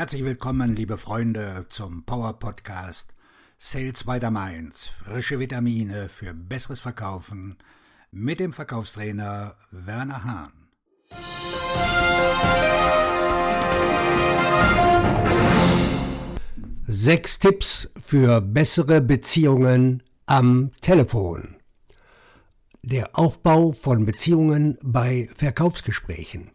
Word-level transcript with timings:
Herzlich 0.00 0.24
willkommen, 0.24 0.74
liebe 0.74 0.96
Freunde, 0.96 1.66
zum 1.68 2.06
Power 2.06 2.38
Podcast 2.38 3.14
Sales 3.58 4.04
by 4.04 4.18
the 4.18 4.30
Mainz. 4.30 4.88
Frische 4.88 5.38
Vitamine 5.38 6.08
für 6.08 6.32
besseres 6.32 6.80
Verkaufen 6.80 7.58
mit 8.10 8.40
dem 8.40 8.54
Verkaufstrainer 8.54 9.56
Werner 9.70 10.24
Hahn. 10.24 10.52
Sechs 16.86 17.38
Tipps 17.38 17.92
für 18.02 18.40
bessere 18.40 19.02
Beziehungen 19.02 20.02
am 20.24 20.70
Telefon. 20.80 21.56
Der 22.82 23.18
Aufbau 23.18 23.72
von 23.72 24.06
Beziehungen 24.06 24.78
bei 24.82 25.28
Verkaufsgesprächen. 25.36 26.52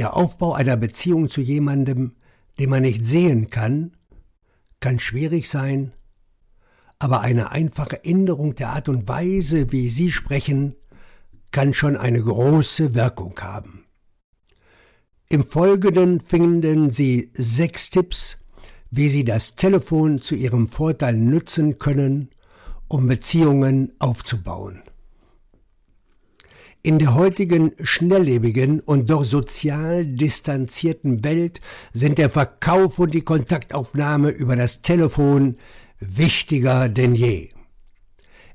Der 0.00 0.16
Aufbau 0.16 0.54
einer 0.54 0.78
Beziehung 0.78 1.28
zu 1.28 1.42
jemandem, 1.42 2.12
den 2.58 2.70
man 2.70 2.80
nicht 2.80 3.04
sehen 3.04 3.50
kann, 3.50 3.98
kann 4.80 4.98
schwierig 4.98 5.50
sein, 5.50 5.92
aber 6.98 7.20
eine 7.20 7.52
einfache 7.52 8.02
Änderung 8.02 8.54
der 8.54 8.70
Art 8.70 8.88
und 8.88 9.08
Weise, 9.08 9.72
wie 9.72 9.90
Sie 9.90 10.10
sprechen, 10.10 10.74
kann 11.50 11.74
schon 11.74 11.98
eine 11.98 12.22
große 12.22 12.94
Wirkung 12.94 13.38
haben. 13.42 13.84
Im 15.28 15.44
Folgenden 15.44 16.20
finden 16.20 16.90
Sie 16.90 17.30
sechs 17.34 17.90
Tipps, 17.90 18.38
wie 18.90 19.10
Sie 19.10 19.24
das 19.24 19.54
Telefon 19.54 20.22
zu 20.22 20.34
Ihrem 20.34 20.68
Vorteil 20.68 21.14
nutzen 21.14 21.76
können, 21.76 22.30
um 22.88 23.06
Beziehungen 23.06 23.92
aufzubauen. 23.98 24.80
In 26.82 26.98
der 26.98 27.14
heutigen 27.14 27.72
schnelllebigen 27.82 28.80
und 28.80 29.10
doch 29.10 29.24
sozial 29.24 30.06
distanzierten 30.06 31.22
Welt 31.22 31.60
sind 31.92 32.16
der 32.16 32.30
Verkauf 32.30 32.98
und 32.98 33.12
die 33.12 33.20
Kontaktaufnahme 33.20 34.30
über 34.30 34.56
das 34.56 34.80
Telefon 34.80 35.56
wichtiger 35.98 36.88
denn 36.88 37.14
je. 37.14 37.50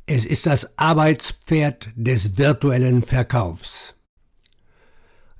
Es 0.07 0.25
ist 0.25 0.47
das 0.47 0.77
Arbeitspferd 0.77 1.89
des 1.95 2.37
virtuellen 2.37 3.03
Verkaufs. 3.03 3.93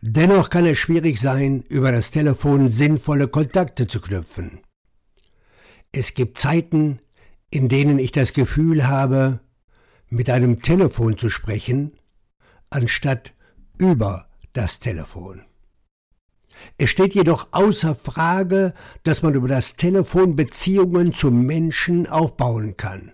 Dennoch 0.02 0.52
kann 0.52 0.68
es 0.68 0.78
schwierig 0.78 1.20
sein, 1.20 1.64
über 1.68 1.92
das 1.92 2.12
Telefon 2.12 2.70
sinnvolle 2.70 3.28
Kontakte 3.28 3.88
zu 3.88 4.00
knüpfen. 4.00 4.60
Es 5.92 6.14
gibt 6.14 6.38
Zeiten, 6.38 7.00
in 7.50 7.68
denen 7.70 7.98
ich 7.98 8.12
das 8.12 8.34
Gefühl 8.34 8.88
habe, 8.88 9.40
mit 10.10 10.30
einem 10.30 10.62
Telefon 10.62 11.18
zu 11.18 11.32
sprechen, 11.32 11.94
anstatt 12.76 13.34
über 13.78 14.28
das 14.52 14.80
Telefon. 14.80 15.44
Es 16.78 16.90
steht 16.90 17.16
jedoch 17.16 17.48
außer 17.52 17.96
Frage, 17.96 18.74
dass 19.04 19.22
man 19.22 19.34
über 19.34 19.48
das 19.48 19.78
Telefon 19.78 20.36
Beziehungen 20.36 21.14
zu 21.14 21.32
Menschen 21.32 22.06
aufbauen 22.08 22.76
kann. 22.76 23.14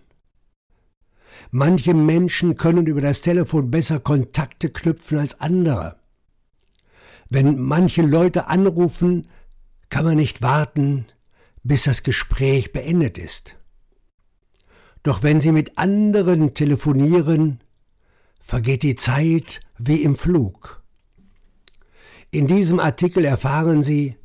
Manche 1.52 1.94
Menschen 1.94 2.56
können 2.56 2.88
über 2.88 3.02
das 3.02 3.22
Telefon 3.22 3.70
besser 3.70 4.00
Kontakte 4.00 4.70
knüpfen 4.70 5.20
als 5.20 5.40
andere. 5.40 5.98
Wenn 7.30 7.60
manche 7.60 8.02
Leute 8.02 8.48
anrufen, 8.48 9.28
kann 9.90 10.06
man 10.06 10.18
nicht 10.18 10.42
warten, 10.42 11.06
bis 11.64 11.84
das 11.84 12.04
Gespräch 12.04 12.72
beendet 12.72 13.18
ist. 13.18 13.56
Doch 15.04 15.24
wenn 15.24 15.40
sie 15.40 15.52
mit 15.52 15.78
anderen 15.78 16.54
telefonieren, 16.54 17.60
vergeht 18.52 18.84
die 18.84 18.98
Zeit 18.98 19.62
wie 19.78 20.04
im 20.04 20.18
Flug. 20.18 20.84
In 22.32 22.48
diesem 22.48 22.82
Artikel 22.82 23.24
erfahren 23.24 23.82
Sie, 23.82 24.18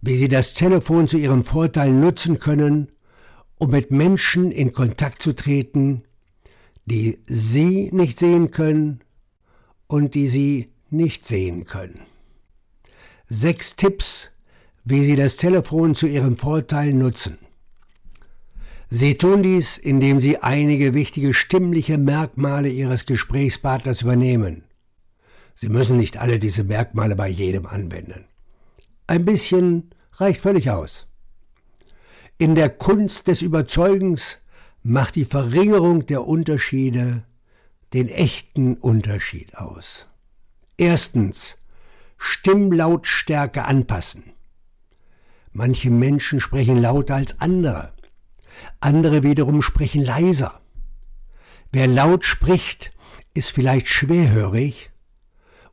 wie 0.00 0.16
Sie 0.16 0.28
das 0.28 0.54
Telefon 0.54 1.08
zu 1.08 1.18
Ihrem 1.18 1.42
Vorteil 1.42 1.92
nutzen 1.92 2.38
können, 2.38 2.90
um 3.58 3.68
mit 3.68 3.90
Menschen 3.90 4.50
in 4.50 4.72
Kontakt 4.72 5.20
zu 5.20 5.34
treten, 5.34 6.04
die 6.86 7.18
Sie 7.26 7.90
nicht 7.92 8.18
sehen 8.18 8.50
können 8.50 9.00
und 9.88 10.14
die 10.14 10.28
Sie 10.28 10.72
nicht 10.88 11.26
sehen 11.26 11.66
können. 11.66 12.00
Sechs 13.28 13.76
Tipps, 13.76 14.30
wie 14.84 15.04
Sie 15.04 15.16
das 15.16 15.36
Telefon 15.36 15.94
zu 15.94 16.06
Ihrem 16.06 16.38
Vorteil 16.38 16.94
nutzen. 16.94 17.36
Sie 18.88 19.18
tun 19.18 19.42
dies, 19.42 19.78
indem 19.78 20.20
Sie 20.20 20.38
einige 20.38 20.94
wichtige 20.94 21.34
stimmliche 21.34 21.98
Merkmale 21.98 22.68
Ihres 22.68 23.04
Gesprächspartners 23.06 24.02
übernehmen. 24.02 24.64
Sie 25.54 25.68
müssen 25.68 25.96
nicht 25.96 26.18
alle 26.18 26.38
diese 26.38 26.64
Merkmale 26.64 27.16
bei 27.16 27.28
jedem 27.28 27.66
anwenden. 27.66 28.26
Ein 29.06 29.24
bisschen 29.24 29.90
reicht 30.12 30.40
völlig 30.40 30.70
aus. 30.70 31.08
In 32.38 32.54
der 32.54 32.68
Kunst 32.68 33.28
des 33.28 33.42
Überzeugens 33.42 34.38
macht 34.82 35.16
die 35.16 35.24
Verringerung 35.24 36.06
der 36.06 36.26
Unterschiede 36.26 37.24
den 37.92 38.08
echten 38.08 38.74
Unterschied 38.74 39.56
aus. 39.56 40.06
Erstens 40.76 41.58
Stimmlautstärke 42.18 43.64
anpassen. 43.64 44.24
Manche 45.52 45.90
Menschen 45.90 46.40
sprechen 46.40 46.76
lauter 46.76 47.14
als 47.14 47.40
andere 47.40 47.95
andere 48.80 49.22
wiederum 49.22 49.62
sprechen 49.62 50.02
leiser. 50.02 50.60
Wer 51.72 51.86
laut 51.86 52.24
spricht, 52.24 52.92
ist 53.34 53.50
vielleicht 53.50 53.88
schwerhörig, 53.88 54.90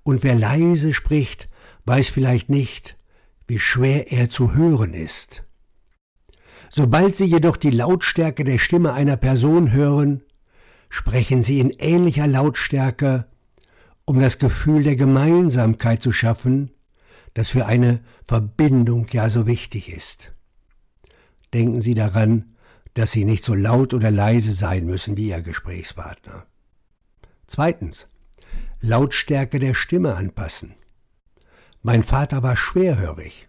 und 0.03 0.23
wer 0.23 0.35
leise 0.35 0.94
spricht, 0.94 1.49
weiß 1.85 2.09
vielleicht 2.09 2.49
nicht, 2.49 2.97
wie 3.47 3.59
schwer 3.59 4.11
er 4.11 4.29
zu 4.29 4.53
hören 4.53 4.94
ist. 4.94 5.44
Sobald 6.69 7.16
Sie 7.16 7.25
jedoch 7.25 7.55
die 7.55 7.69
Lautstärke 7.69 8.44
der 8.44 8.57
Stimme 8.57 8.94
einer 8.94 9.15
Person 9.15 9.71
hören, 9.71 10.23
sprechen 10.89 11.44
Sie 11.44 11.59
in 11.59 11.69
ähnlicher 11.69 12.27
Lautstärke, 12.27 13.27
um 14.05 14.19
das 14.19 14.39
Gefühl 14.39 14.83
der 14.83 14.95
Gemeinsamkeit 14.95 16.01
zu 16.01 16.11
schaffen, 16.11 16.71
das 17.33 17.50
für 17.50 17.65
eine 17.65 18.01
Verbindung 18.25 19.07
ja 19.11 19.29
so 19.29 19.47
wichtig 19.47 19.89
ist. 19.89 20.33
Denken 21.53 21.79
Sie 21.79 21.95
daran, 21.95 22.53
dass 22.94 23.12
Sie 23.12 23.26
nicht 23.26 23.44
so 23.44 23.54
laut 23.54 23.94
oder 23.94 24.12
leise 24.12 24.54
sein 24.54 24.86
müssen 24.86 25.18
wie 25.18 25.30
Ihr 25.30 25.42
Gesprächspartner. 25.42 26.46
Zweitens. 27.48 28.08
Lautstärke 28.81 29.59
der 29.59 29.74
Stimme 29.74 30.16
anpassen. 30.16 30.76
Mein 31.81 32.04
Vater 32.04 32.44
war 32.44 32.58
schwerhörig. 32.58 33.48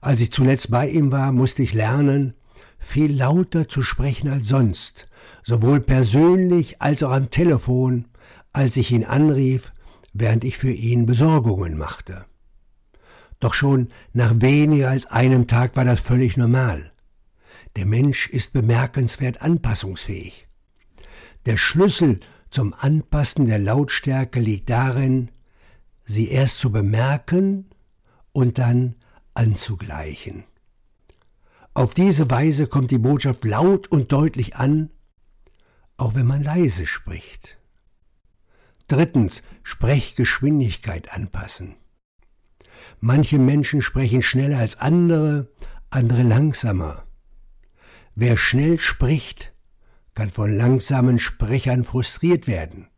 Als 0.00 0.20
ich 0.20 0.32
zuletzt 0.32 0.70
bei 0.70 0.88
ihm 0.88 1.12
war, 1.12 1.32
musste 1.32 1.62
ich 1.62 1.74
lernen, 1.74 2.34
viel 2.78 3.16
lauter 3.16 3.68
zu 3.68 3.82
sprechen 3.82 4.28
als 4.28 4.48
sonst, 4.48 5.08
sowohl 5.42 5.80
persönlich 5.80 6.80
als 6.80 7.02
auch 7.02 7.12
am 7.12 7.30
Telefon, 7.30 8.06
als 8.52 8.76
ich 8.76 8.90
ihn 8.92 9.04
anrief, 9.04 9.72
während 10.12 10.44
ich 10.44 10.58
für 10.58 10.70
ihn 10.70 11.06
Besorgungen 11.06 11.76
machte. 11.76 12.24
Doch 13.40 13.54
schon 13.54 13.88
nach 14.12 14.34
weniger 14.40 14.90
als 14.90 15.06
einem 15.06 15.46
Tag 15.46 15.76
war 15.76 15.84
das 15.84 16.00
völlig 16.00 16.36
normal. 16.36 16.92
Der 17.78 17.86
Mensch 17.86 18.28
ist 18.28 18.52
bemerkenswert 18.52 19.40
anpassungsfähig. 19.40 20.48
Der 21.46 21.56
Schlüssel 21.56 22.18
zum 22.50 22.74
Anpassen 22.74 23.46
der 23.46 23.60
Lautstärke 23.60 24.40
liegt 24.40 24.68
darin, 24.68 25.30
sie 26.04 26.26
erst 26.28 26.58
zu 26.58 26.72
bemerken 26.72 27.70
und 28.32 28.58
dann 28.58 28.96
anzugleichen. 29.34 30.42
Auf 31.72 31.94
diese 31.94 32.28
Weise 32.28 32.66
kommt 32.66 32.90
die 32.90 32.98
Botschaft 32.98 33.44
laut 33.44 33.86
und 33.86 34.10
deutlich 34.10 34.56
an, 34.56 34.90
auch 35.98 36.16
wenn 36.16 36.26
man 36.26 36.42
leise 36.42 36.84
spricht. 36.84 37.58
Drittens, 38.88 39.44
Sprechgeschwindigkeit 39.62 41.12
anpassen. 41.12 41.76
Manche 42.98 43.38
Menschen 43.38 43.82
sprechen 43.82 44.22
schneller 44.22 44.58
als 44.58 44.80
andere, 44.80 45.52
andere 45.90 46.24
langsamer. 46.24 47.04
Wer 48.20 48.36
schnell 48.36 48.80
spricht, 48.80 49.52
kann 50.12 50.28
von 50.28 50.52
langsamen 50.52 51.20
Sprechern 51.20 51.84
frustriert 51.84 52.48
werden. 52.48 52.88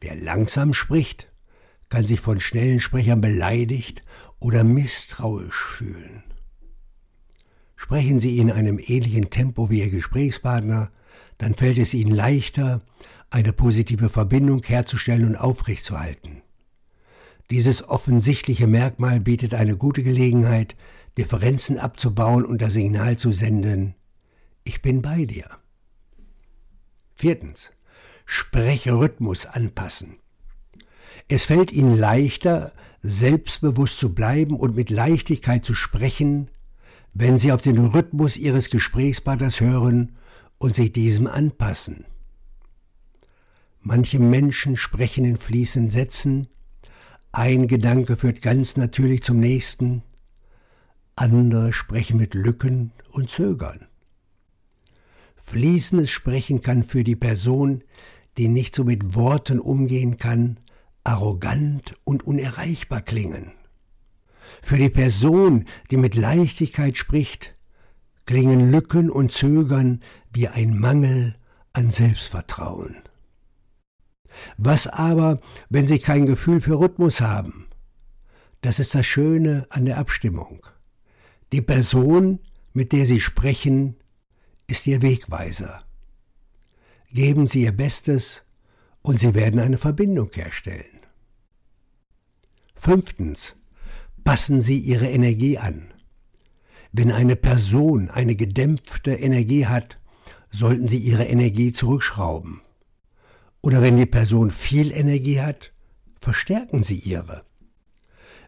Wer 0.00 0.14
langsam 0.14 0.74
spricht, 0.74 1.26
kann 1.88 2.06
sich 2.06 2.20
von 2.20 2.38
schnellen 2.38 2.78
Sprechern 2.78 3.20
beleidigt 3.20 4.04
oder 4.38 4.62
misstrauisch 4.62 5.60
fühlen. 5.60 6.22
Sprechen 7.74 8.20
Sie 8.20 8.38
in 8.38 8.52
einem 8.52 8.78
ähnlichen 8.78 9.28
Tempo 9.30 9.70
wie 9.70 9.80
Ihr 9.80 9.90
Gesprächspartner, 9.90 10.92
dann 11.38 11.54
fällt 11.54 11.78
es 11.78 11.92
Ihnen 11.92 12.14
leichter, 12.14 12.82
eine 13.30 13.52
positive 13.52 14.08
Verbindung 14.08 14.62
herzustellen 14.62 15.24
und 15.24 15.34
aufrechtzuerhalten. 15.34 16.42
Dieses 17.50 17.88
offensichtliche 17.88 18.68
Merkmal 18.68 19.18
bietet 19.18 19.52
eine 19.52 19.76
gute 19.76 20.04
Gelegenheit, 20.04 20.76
Differenzen 21.18 21.78
abzubauen 21.78 22.44
und 22.44 22.60
das 22.60 22.74
Signal 22.74 23.16
zu 23.16 23.32
senden, 23.32 23.94
ich 24.64 24.82
bin 24.82 25.02
bei 25.02 25.24
dir. 25.24 25.48
Viertens. 27.14 27.70
Sprechrhythmus 28.26 29.46
anpassen. 29.46 30.16
Es 31.28 31.46
fällt 31.46 31.72
ihnen 31.72 31.96
leichter, 31.96 32.72
selbstbewusst 33.02 33.98
zu 33.98 34.14
bleiben 34.14 34.56
und 34.56 34.74
mit 34.74 34.90
Leichtigkeit 34.90 35.64
zu 35.64 35.74
sprechen, 35.74 36.50
wenn 37.14 37.38
sie 37.38 37.52
auf 37.52 37.62
den 37.62 37.78
Rhythmus 37.78 38.36
ihres 38.36 38.68
Gesprächspartners 38.68 39.60
hören 39.60 40.16
und 40.58 40.74
sich 40.74 40.92
diesem 40.92 41.26
anpassen. 41.28 42.04
Manche 43.80 44.18
Menschen 44.18 44.76
sprechen 44.76 45.24
in 45.24 45.36
fließenden 45.36 45.90
Sätzen, 45.90 46.48
ein 47.30 47.68
Gedanke 47.68 48.16
führt 48.16 48.42
ganz 48.42 48.76
natürlich 48.76 49.22
zum 49.22 49.38
nächsten, 49.38 50.02
andere 51.16 51.72
sprechen 51.72 52.18
mit 52.18 52.34
Lücken 52.34 52.92
und 53.10 53.30
Zögern. 53.30 53.86
Fließendes 55.36 56.10
Sprechen 56.10 56.60
kann 56.60 56.82
für 56.82 57.04
die 57.04 57.16
Person, 57.16 57.82
die 58.36 58.48
nicht 58.48 58.74
so 58.74 58.84
mit 58.84 59.14
Worten 59.14 59.58
umgehen 59.58 60.18
kann, 60.18 60.60
arrogant 61.04 61.94
und 62.04 62.24
unerreichbar 62.24 63.00
klingen. 63.00 63.52
Für 64.62 64.76
die 64.76 64.90
Person, 64.90 65.64
die 65.90 65.96
mit 65.96 66.14
Leichtigkeit 66.14 66.96
spricht, 66.96 67.54
klingen 68.26 68.70
Lücken 68.70 69.10
und 69.10 69.32
Zögern 69.32 70.02
wie 70.32 70.48
ein 70.48 70.78
Mangel 70.78 71.36
an 71.72 71.90
Selbstvertrauen. 71.90 72.96
Was 74.58 74.86
aber, 74.86 75.40
wenn 75.70 75.86
Sie 75.86 75.98
kein 75.98 76.26
Gefühl 76.26 76.60
für 76.60 76.78
Rhythmus 76.78 77.20
haben? 77.20 77.68
Das 78.60 78.80
ist 78.80 78.94
das 78.94 79.06
Schöne 79.06 79.66
an 79.70 79.84
der 79.84 79.98
Abstimmung. 79.98 80.66
Die 81.52 81.62
Person, 81.62 82.40
mit 82.72 82.92
der 82.92 83.06
Sie 83.06 83.20
sprechen, 83.20 83.96
ist 84.66 84.86
Ihr 84.86 85.02
Wegweiser. 85.02 85.84
Geben 87.12 87.46
Sie 87.46 87.62
Ihr 87.62 87.72
Bestes 87.72 88.44
und 89.02 89.20
Sie 89.20 89.34
werden 89.34 89.60
eine 89.60 89.78
Verbindung 89.78 90.30
herstellen. 90.32 91.00
Fünftens. 92.74 93.56
Passen 94.24 94.60
Sie 94.60 94.78
Ihre 94.78 95.08
Energie 95.08 95.56
an. 95.56 95.92
Wenn 96.90 97.12
eine 97.12 97.36
Person 97.36 98.10
eine 98.10 98.34
gedämpfte 98.34 99.12
Energie 99.12 99.66
hat, 99.66 99.98
sollten 100.50 100.88
Sie 100.88 100.98
Ihre 100.98 101.24
Energie 101.24 101.70
zurückschrauben. 101.70 102.60
Oder 103.66 103.82
wenn 103.82 103.96
die 103.96 104.06
Person 104.06 104.50
viel 104.50 104.92
Energie 104.92 105.40
hat, 105.40 105.72
verstärken 106.20 106.82
Sie 106.82 106.98
ihre. 106.98 107.44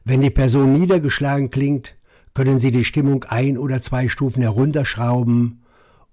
Wenn 0.05 0.21
die 0.21 0.31
Person 0.31 0.73
niedergeschlagen 0.73 1.51
klingt, 1.51 1.97
können 2.39 2.61
Sie 2.61 2.71
die 2.71 2.85
Stimmung 2.85 3.25
ein 3.25 3.59
oder 3.59 3.83
zwei 3.83 4.09
Stufen 4.09 4.43
herunterschrauben 4.43 5.65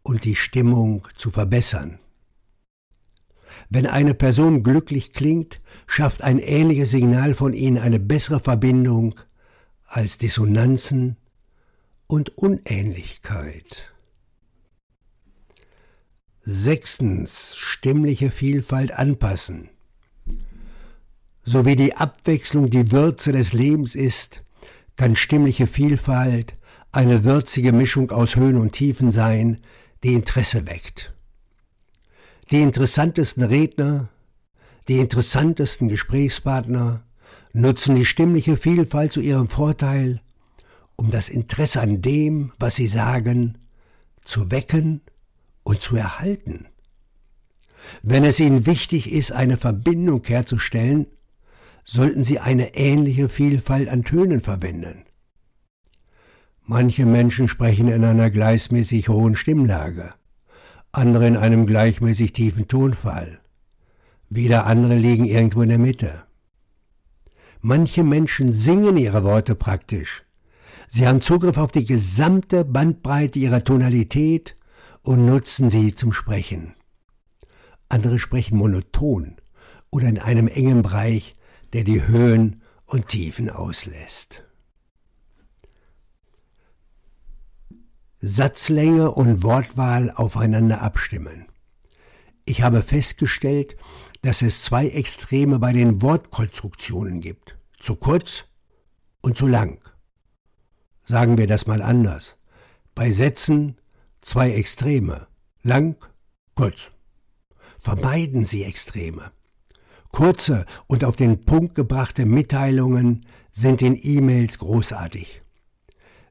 und 0.01 0.25
die 0.25 0.36
Stimmung 0.36 1.07
zu 1.16 1.30
verbessern. 1.30 2.00
Wenn 3.69 3.86
eine 3.86 4.16
Person 4.16 4.63
glücklich 4.63 5.13
klingt, 5.13 5.62
schafft 5.86 6.24
ein 6.24 6.39
ähnliches 6.39 6.89
Signal 6.89 7.36
von 7.36 7.54
ihnen 7.54 7.77
eine 7.77 8.00
bessere 8.00 8.39
Verbindung 8.39 9.13
als 9.86 10.18
Dissonanzen 10.18 11.18
und 12.07 12.36
Unähnlichkeit. 12.39 13.94
Sechstens 16.44 17.56
stimmliche 17.56 18.31
Vielfalt 18.31 18.94
anpassen. 18.94 19.69
So 21.44 21.66
wie 21.66 21.75
die 21.75 21.95
Abwechslung 21.95 22.72
die 22.72 22.92
Würze 22.92 23.31
des 23.31 23.54
Lebens 23.54 23.94
ist, 23.94 24.42
kann 24.95 25.15
stimmliche 25.15 25.68
Vielfalt 25.68 26.56
eine 26.92 27.24
würzige 27.24 27.74
Mischung 27.74 28.12
aus 28.12 28.36
Höhen 28.36 28.56
und 28.56 28.71
Tiefen 28.71 29.12
sein, 29.12 29.59
die 30.03 30.13
Interesse 30.13 30.65
weckt. 30.68 31.13
Die 32.51 32.62
interessantesten 32.62 33.44
Redner, 33.44 34.09
die 34.88 35.00
interessantesten 35.00 35.89
Gesprächspartner 35.89 37.03
nutzen 37.53 37.95
die 37.95 38.06
stimmliche 38.06 38.56
Vielfalt 38.56 39.12
zu 39.12 39.21
ihrem 39.21 39.47
Vorteil, 39.47 40.21
um 40.95 41.12
das 41.12 41.30
Interesse 41.30 41.81
an 41.81 42.01
dem, 42.01 42.51
was 42.59 42.75
sie 42.75 42.88
sagen, 42.88 43.57
zu 44.24 44.51
wecken 44.51 45.01
und 45.63 45.81
zu 45.81 45.95
erhalten. 45.95 46.68
Wenn 48.01 48.24
es 48.24 48.39
Ihnen 48.39 48.65
wichtig 48.65 49.12
ist, 49.12 49.31
eine 49.31 49.57
Verbindung 49.57 50.24
herzustellen, 50.25 51.07
sollten 51.85 52.23
Sie 52.23 52.39
eine 52.39 52.75
ähnliche 52.75 53.29
Vielfalt 53.29 53.87
an 53.87 54.03
Tönen 54.03 54.41
verwenden. 54.41 55.05
Manche 56.63 57.05
Menschen 57.05 57.47
sprechen 57.47 57.87
in 57.87 58.03
einer 58.03 58.31
gleichmäßig 58.31 59.07
hohen 59.07 59.35
Stimmlage, 59.35 60.15
andere 60.91 61.27
in 61.27 61.37
einem 61.37 61.67
gleichmäßig 61.67 62.33
tiefen 62.33 62.67
Tonfall. 62.67 63.39
Wieder 64.29 64.65
andere 64.65 64.95
liegen 64.95 65.25
irgendwo 65.25 65.61
in 65.61 65.69
der 65.69 65.77
Mitte. 65.77 66.23
Manche 67.61 68.03
Menschen 68.03 68.51
singen 68.51 68.97
ihre 68.97 69.23
Worte 69.23 69.53
praktisch. 69.53 70.23
Sie 70.88 71.07
haben 71.07 71.21
Zugriff 71.21 71.57
auf 71.57 71.71
die 71.71 71.85
gesamte 71.85 72.65
Bandbreite 72.65 73.38
ihrer 73.38 73.63
Tonalität 73.63 74.55
und 75.03 75.25
nutzen 75.25 75.69
sie 75.69 75.93
zum 75.93 76.13
Sprechen. 76.13 76.73
Andere 77.89 78.17
sprechen 78.17 78.57
monoton 78.57 79.35
oder 79.91 80.07
in 80.07 80.17
einem 80.17 80.47
engen 80.47 80.81
Bereich, 80.81 81.35
der 81.75 81.83
die 81.83 82.07
Höhen 82.07 82.62
und 82.86 83.10
Tiefen 83.10 83.50
auslässt. 83.50 84.45
Satzlänge 88.22 89.12
und 89.12 89.44
Wortwahl 89.44 90.10
aufeinander 90.10 90.81
abstimmen. 90.81 91.48
Ich 92.45 92.62
habe 92.62 92.81
festgestellt, 92.81 93.75
dass 94.22 94.42
es 94.42 94.63
zwei 94.63 94.88
Extreme 94.88 95.60
bei 95.60 95.74
den 95.74 96.01
Wortkonstruktionen 96.01 97.19
gibt. 97.19 97.57
Zu 97.77 97.98
kurz 97.98 98.45
und 99.19 99.36
zu 99.36 99.45
lang. 99.45 99.81
Sagen 101.04 101.38
wir 101.38 101.45
das 101.45 101.68
mal 101.68 101.81
anders. 101.81 102.38
Bei 102.94 103.12
Sätzen 103.12 103.81
zwei 104.22 104.54
Extreme, 104.54 105.27
lang, 105.62 105.98
kurz. 106.56 106.92
Vermeiden 107.80 108.45
Sie 108.45 108.63
Extreme. 108.63 109.33
Kurze 110.15 110.65
und 110.88 111.03
auf 111.03 111.17
den 111.17 111.44
Punkt 111.44 111.75
gebrachte 111.75 112.25
Mitteilungen 112.25 113.25
sind 113.51 113.81
in 113.81 114.00
E-Mails 114.01 114.59
großartig. 114.59 115.41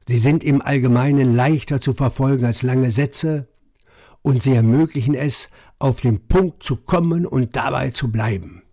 Sie 0.07 0.17
sind 0.17 0.43
im 0.43 0.59
Allgemeinen 0.59 1.35
leichter 1.35 1.79
zu 1.79 1.93
verfolgen 1.93 2.45
als 2.45 2.63
lange 2.63 2.89
Sätze 2.89 3.47
und 4.23 4.41
sie 4.41 4.55
ermöglichen 4.55 5.13
es, 5.13 5.51
auf 5.77 6.01
den 6.01 6.27
Punkt 6.27 6.63
zu 6.63 6.77
kommen 6.77 7.27
und 7.27 7.55
dabei 7.55 7.91
zu 7.91 8.11
bleiben. 8.11 8.63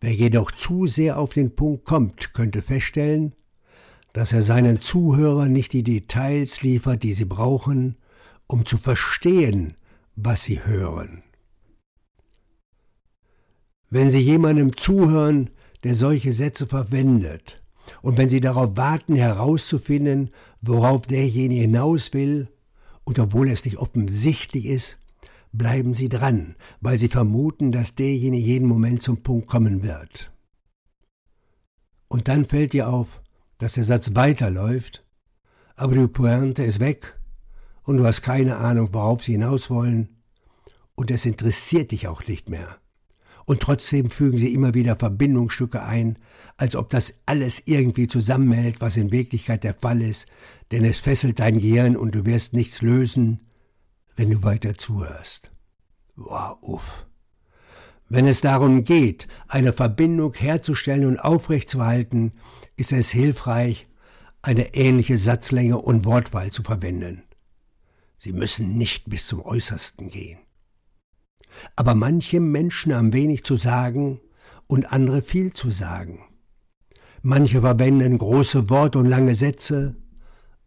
Wer 0.00 0.12
jedoch 0.12 0.50
zu 0.50 0.88
sehr 0.88 1.16
auf 1.16 1.32
den 1.32 1.54
Punkt 1.54 1.84
kommt, 1.84 2.34
könnte 2.34 2.62
feststellen, 2.62 3.36
dass 4.12 4.32
er 4.32 4.42
seinen 4.42 4.80
Zuhörern 4.80 5.52
nicht 5.52 5.72
die 5.72 5.84
Details 5.84 6.62
liefert, 6.62 7.04
die 7.04 7.14
sie 7.14 7.26
brauchen, 7.26 7.96
um 8.48 8.66
zu 8.66 8.76
verstehen, 8.76 9.76
was 10.16 10.42
sie 10.42 10.64
hören. 10.64 11.22
Wenn 13.90 14.10
Sie 14.10 14.20
jemandem 14.20 14.76
zuhören, 14.76 15.50
der 15.82 15.94
solche 15.94 16.32
Sätze 16.32 16.66
verwendet, 16.66 17.62
und 18.02 18.18
wenn 18.18 18.28
Sie 18.28 18.40
darauf 18.40 18.76
warten, 18.76 19.16
herauszufinden, 19.16 20.30
worauf 20.60 21.06
derjenige 21.06 21.62
hinaus 21.62 22.12
will, 22.12 22.48
und 23.04 23.18
obwohl 23.18 23.48
es 23.48 23.64
nicht 23.64 23.78
offensichtlich 23.78 24.66
ist, 24.66 24.98
bleiben 25.52 25.94
Sie 25.94 26.08
dran, 26.08 26.56
weil 26.80 26.98
Sie 26.98 27.08
vermuten, 27.08 27.72
dass 27.72 27.94
derjenige 27.94 28.46
jeden 28.46 28.68
Moment 28.68 29.02
zum 29.02 29.22
Punkt 29.22 29.46
kommen 29.46 29.82
wird. 29.82 30.30
Und 32.08 32.28
dann 32.28 32.44
fällt 32.44 32.72
dir 32.72 32.88
auf, 32.88 33.22
dass 33.58 33.74
der 33.74 33.84
Satz 33.84 34.14
weiterläuft, 34.14 35.04
aber 35.76 35.94
die 35.94 36.06
Pointe 36.06 36.62
ist 36.64 36.80
weg 36.80 37.18
und 37.84 37.98
du 37.98 38.06
hast 38.06 38.22
keine 38.22 38.56
Ahnung, 38.56 38.88
worauf 38.92 39.22
sie 39.22 39.32
hinaus 39.32 39.70
wollen 39.70 40.08
und 40.94 41.10
es 41.10 41.26
interessiert 41.26 41.92
dich 41.92 42.08
auch 42.08 42.26
nicht 42.26 42.48
mehr. 42.48 42.78
Und 43.48 43.60
trotzdem 43.60 44.10
fügen 44.10 44.36
sie 44.36 44.52
immer 44.52 44.74
wieder 44.74 44.94
Verbindungsstücke 44.94 45.82
ein, 45.82 46.18
als 46.58 46.76
ob 46.76 46.90
das 46.90 47.14
alles 47.24 47.62
irgendwie 47.64 48.06
zusammenhält, 48.06 48.82
was 48.82 48.98
in 48.98 49.10
Wirklichkeit 49.10 49.64
der 49.64 49.72
Fall 49.72 50.02
ist, 50.02 50.26
denn 50.70 50.84
es 50.84 50.98
fesselt 50.98 51.40
dein 51.40 51.58
Gehirn 51.58 51.96
und 51.96 52.14
du 52.14 52.26
wirst 52.26 52.52
nichts 52.52 52.82
lösen, 52.82 53.40
wenn 54.16 54.28
du 54.28 54.42
weiter 54.42 54.76
zuhörst. 54.76 55.50
Wow, 56.14 56.58
uff. 56.60 57.06
Wenn 58.10 58.26
es 58.26 58.42
darum 58.42 58.84
geht, 58.84 59.28
eine 59.46 59.72
Verbindung 59.72 60.34
herzustellen 60.34 61.06
und 61.06 61.18
aufrechtzuerhalten, 61.18 62.32
ist 62.76 62.92
es 62.92 63.08
hilfreich, 63.08 63.88
eine 64.42 64.74
ähnliche 64.74 65.16
Satzlänge 65.16 65.78
und 65.78 66.04
Wortwahl 66.04 66.52
zu 66.52 66.62
verwenden. 66.62 67.22
Sie 68.18 68.34
müssen 68.34 68.76
nicht 68.76 69.08
bis 69.08 69.26
zum 69.26 69.40
Äußersten 69.40 70.10
gehen. 70.10 70.38
Aber 71.76 71.94
manche 71.94 72.40
Menschen 72.40 72.94
haben 72.94 73.12
wenig 73.12 73.44
zu 73.44 73.56
sagen 73.56 74.20
und 74.66 74.92
andere 74.92 75.22
viel 75.22 75.52
zu 75.52 75.70
sagen. 75.70 76.24
Manche 77.22 77.60
verwenden 77.60 78.18
große 78.18 78.70
Worte 78.70 78.98
und 78.98 79.06
lange 79.06 79.34
Sätze, 79.34 79.96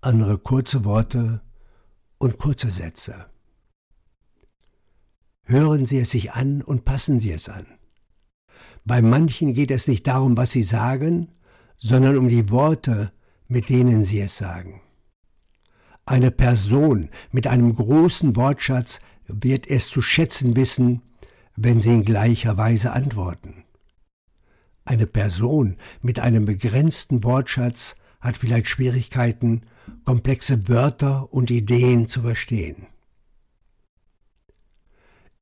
andere 0.01 0.37
kurze 0.37 0.83
Worte 0.85 1.41
und 2.17 2.37
kurze 2.37 2.71
Sätze. 2.71 3.27
Hören 5.43 5.85
Sie 5.85 5.99
es 5.99 6.11
sich 6.11 6.33
an 6.33 6.61
und 6.61 6.85
passen 6.85 7.19
Sie 7.19 7.31
es 7.31 7.49
an. 7.49 7.65
Bei 8.85 9.01
manchen 9.01 9.53
geht 9.53 9.71
es 9.71 9.87
nicht 9.87 10.07
darum, 10.07 10.37
was 10.37 10.51
sie 10.51 10.63
sagen, 10.63 11.29
sondern 11.77 12.17
um 12.17 12.29
die 12.29 12.49
Worte, 12.49 13.11
mit 13.47 13.69
denen 13.69 14.03
sie 14.03 14.21
es 14.21 14.37
sagen. 14.37 14.81
Eine 16.05 16.31
Person 16.31 17.09
mit 17.31 17.47
einem 17.47 17.73
großen 17.73 18.35
Wortschatz 18.35 19.01
wird 19.27 19.67
es 19.67 19.87
zu 19.87 20.01
schätzen 20.01 20.55
wissen, 20.55 21.01
wenn 21.55 21.81
sie 21.81 21.91
in 21.91 22.05
gleicher 22.05 22.57
Weise 22.57 22.93
antworten. 22.93 23.63
Eine 24.85 25.07
Person 25.07 25.77
mit 26.01 26.19
einem 26.19 26.45
begrenzten 26.45 27.23
Wortschatz 27.23 27.95
hat 28.19 28.37
vielleicht 28.37 28.67
Schwierigkeiten, 28.67 29.63
komplexe 30.05 30.67
Wörter 30.67 31.31
und 31.33 31.51
Ideen 31.51 32.07
zu 32.07 32.21
verstehen. 32.21 32.87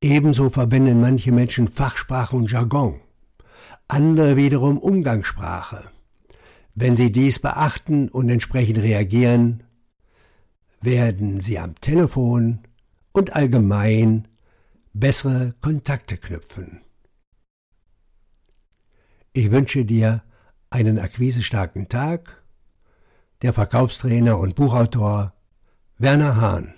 Ebenso 0.00 0.48
verwenden 0.48 1.00
manche 1.00 1.30
Menschen 1.30 1.68
Fachsprache 1.68 2.36
und 2.36 2.50
Jargon, 2.50 3.00
andere 3.86 4.36
wiederum 4.36 4.78
Umgangssprache. 4.78 5.90
Wenn 6.74 6.96
sie 6.96 7.12
dies 7.12 7.38
beachten 7.38 8.08
und 8.08 8.30
entsprechend 8.30 8.78
reagieren, 8.78 9.64
werden 10.80 11.40
sie 11.40 11.58
am 11.58 11.74
Telefon 11.80 12.60
und 13.12 13.34
allgemein 13.34 14.28
bessere 14.92 15.54
Kontakte 15.60 16.16
knüpfen. 16.16 16.80
Ich 19.32 19.50
wünsche 19.50 19.84
dir 19.84 20.22
einen 20.70 20.98
akquisestarken 20.98 21.88
Tag. 21.88 22.42
Der 23.42 23.52
Verkaufstrainer 23.52 24.38
und 24.38 24.54
Buchautor 24.54 25.32
Werner 25.98 26.40
Hahn. 26.40 26.74